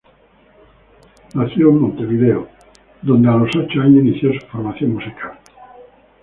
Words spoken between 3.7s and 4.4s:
años inició